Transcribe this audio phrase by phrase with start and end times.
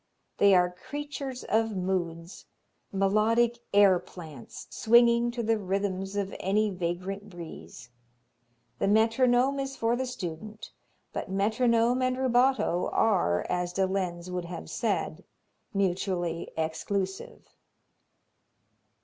[0.39, 2.47] They are creatures of moods,
[2.91, 7.91] melodic air plants, swinging to the rhythms of any vagrant breeze.
[8.79, 10.71] The metronome is for the student,
[11.13, 15.23] but metronome and rubato are, as de Lenz would have said,
[15.71, 17.55] mutually exclusive.